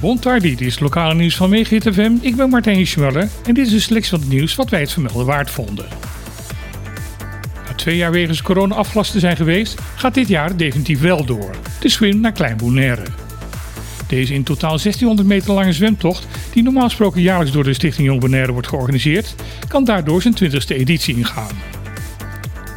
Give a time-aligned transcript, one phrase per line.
[0.00, 2.12] Bontar, dit is het lokale nieuws van Megahit FM.
[2.20, 4.92] Ik ben Martijn Schmuller en dit is een selectie van het nieuws wat wij het
[4.92, 5.86] vermelden waard vonden.
[7.66, 11.50] Na twee jaar wegens corona afgelast te zijn geweest, gaat dit jaar definitief wel door.
[11.80, 13.04] De swim naar Klein Bonaire.
[14.06, 18.20] Deze in totaal 1600 meter lange zwemtocht, die normaal gesproken jaarlijks door de Stichting Jong
[18.20, 19.34] Bonaire wordt georganiseerd,
[19.68, 21.56] kan daardoor zijn 20e editie ingaan.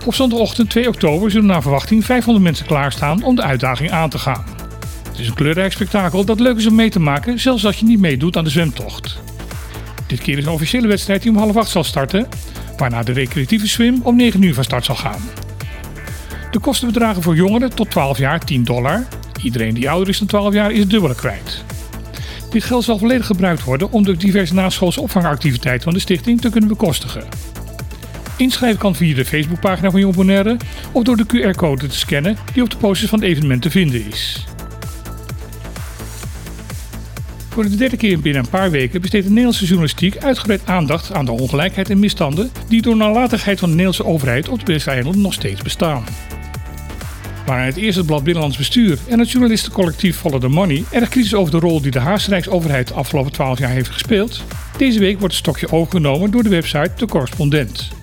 [0.05, 4.17] Op zondagochtend 2 oktober zullen naar verwachting 500 mensen klaarstaan om de uitdaging aan te
[4.17, 4.45] gaan.
[5.09, 7.85] Het is een kleurrijk spektakel dat leuk is om mee te maken, zelfs als je
[7.85, 9.17] niet meedoet aan de zwemtocht.
[10.07, 12.27] Dit keer is een officiële wedstrijd die om half acht zal starten,
[12.77, 15.21] waarna de recreatieve swim om 9 uur van start zal gaan.
[16.51, 19.07] De kosten bedragen voor jongeren tot 12 jaar 10 dollar.
[19.43, 21.63] Iedereen die ouder is dan 12 jaar is het dubbele kwijt.
[22.49, 26.49] Dit geld zal volledig gebruikt worden om de diverse naschoolse opvangactiviteiten van de stichting te
[26.49, 27.50] kunnen bekostigen.
[28.37, 30.57] Inschrijven kan via de Facebookpagina van Jong Bonaire
[30.91, 34.05] of door de QR-code te scannen die op de posters van het evenement te vinden
[34.11, 34.45] is.
[37.51, 41.25] Voor de derde keer binnen een paar weken besteedt de Nederlandse journalistiek uitgebreid aandacht aan
[41.25, 45.33] de ongelijkheid en misstanden die door nalatigheid van de Nederlandse overheid op de Westeilanden nog
[45.33, 46.03] steeds bestaan.
[47.45, 51.51] Waar het eerste blad Binnenlands Bestuur en het journalistencollectief Follow the Money erg kritisch over
[51.51, 54.43] de rol die de Haagse Rijksoverheid de afgelopen 12 jaar heeft gespeeld,
[54.77, 58.00] deze week wordt het stokje overgenomen door de website De Correspondent.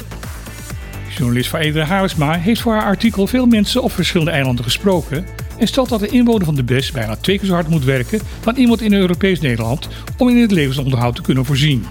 [1.19, 5.27] Journalist Vaedre Harisma heeft voor haar artikel veel mensen op verschillende eilanden gesproken
[5.59, 8.21] en stelt dat de inwoner van de BES bijna twee keer zo hard moet werken
[8.41, 11.87] dan iemand in Europees Nederland om in het levensonderhoud te kunnen voorzien.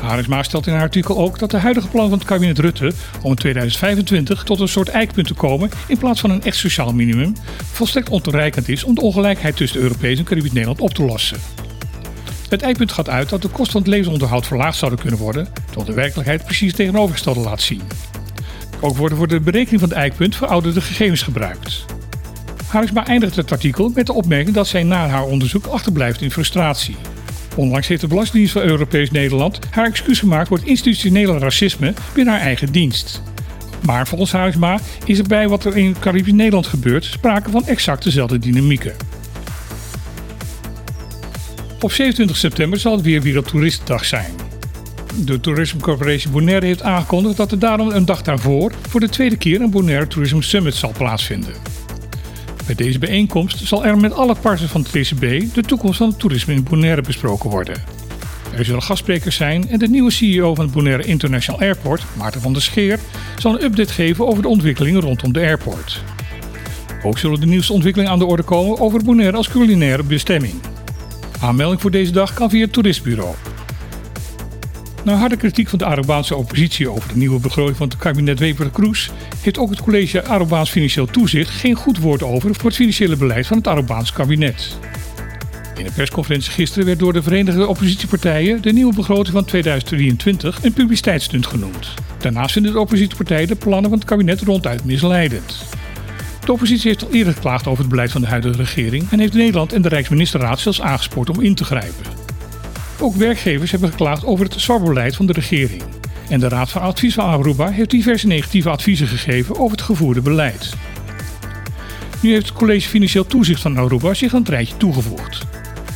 [0.00, 3.30] Harisma stelt in haar artikel ook dat de huidige plan van het kabinet Rutte om
[3.30, 7.32] in 2025 tot een soort eikpunt te komen in plaats van een echt sociaal minimum
[7.72, 11.38] volstrekt ontoereikend is om de ongelijkheid tussen Europees en Caribisch Nederland op te lossen.
[12.52, 15.86] Het eikpunt gaat uit dat de kosten van het levensonderhoud verlaagd zouden kunnen worden, terwijl
[15.86, 17.82] de werkelijkheid precies tegenovergestelde laat zien.
[18.80, 21.84] Ook worden voor de berekening van het eikpunt verouderde gegevens gebruikt.
[22.66, 26.96] Harisma eindigt het artikel met de opmerking dat zij na haar onderzoek achterblijft in frustratie.
[27.56, 32.34] Onlangs heeft de Belastingdienst van Europees Nederland haar excuus gemaakt voor het institutionele racisme binnen
[32.34, 33.22] haar eigen dienst.
[33.86, 38.04] Maar volgens Harisma is er bij wat er in Caribisch Nederland gebeurt sprake van exact
[38.04, 38.94] dezelfde dynamieken.
[41.82, 44.30] Op 27 september zal het weer Wereldtoeristendag zijn.
[45.24, 49.36] De Tourism Corporation Bonaire heeft aangekondigd dat er daarom een dag daarvoor voor de tweede
[49.36, 51.54] keer een Bonaire Tourism Summit zal plaatsvinden.
[52.66, 56.18] Bij deze bijeenkomst zal er met alle partners van het TCB de toekomst van het
[56.18, 57.84] toerisme in Bonaire besproken worden.
[58.56, 62.52] Er zullen gastsprekers zijn en de nieuwe CEO van het Bonaire International Airport, Maarten van
[62.52, 62.98] der Scheer,
[63.38, 66.02] zal een update geven over de ontwikkelingen rondom de airport.
[67.04, 70.54] Ook zullen de nieuwste ontwikkelingen aan de orde komen over Bonaire als culinaire bestemming.
[71.42, 73.34] Aanmelding voor deze dag kan via het toeristbureau.
[75.04, 78.70] Na harde kritiek van de Arubaanse oppositie over de nieuwe begroting van het kabinet Weber
[78.70, 79.10] Kroes,
[79.42, 83.46] heeft ook het college Arubaans Financieel Toezicht geen goed woord over voor het financiële beleid
[83.46, 84.78] van het Arubaans kabinet.
[85.76, 90.72] In een persconferentie gisteren werd door de Verenigde Oppositiepartijen de nieuwe begroting van 2023 een
[90.72, 91.94] publiciteitsstunt genoemd.
[92.18, 95.64] Daarnaast vinden de oppositiepartijen de plannen van het kabinet ronduit misleidend.
[96.44, 99.34] De oppositie heeft al eerder geklaagd over het beleid van de huidige regering en heeft
[99.34, 102.06] Nederland en de Rijksministerraad zelfs aangespoord om in te grijpen.
[103.00, 105.82] Ook werkgevers hebben geklaagd over het zwarbeleid van de regering.
[106.28, 110.20] En de Raad van Advies van Aruba heeft diverse negatieve adviezen gegeven over het gevoerde
[110.20, 110.74] beleid.
[112.20, 115.42] Nu heeft het College Financieel Toezicht van Aruba zich aan het rijtje toegevoegd.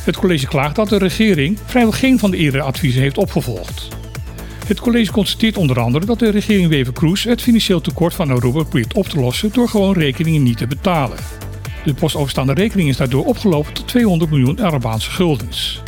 [0.03, 3.96] Het college klaagt dat de regering vrijwel geen van de eerdere adviezen heeft opgevolgd.
[4.67, 8.61] Het college constateert onder andere dat de regering Wever Kroes het financieel tekort van Aruba
[8.63, 11.17] probeert op te lossen door gewoon rekeningen niet te betalen.
[11.85, 15.81] De postoverstaande rekening is daardoor opgelopen tot 200 miljoen Arabaanse guldens.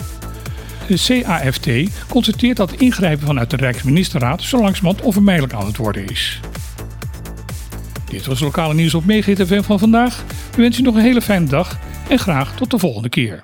[0.87, 1.69] De CAFT
[2.07, 6.39] constateert dat ingrijpen vanuit de Rijksministerraad zo langzamerhand onvermijdelijk aan het worden is.
[8.09, 10.23] Dit was lokale nieuws op Megahit van vandaag.
[10.55, 11.79] We wensen u nog een hele fijne dag
[12.09, 13.43] en graag tot de volgende keer.